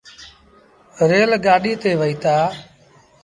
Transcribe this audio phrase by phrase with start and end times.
[1.09, 2.35] ريل گآڏيٚ تي وهيتآ۔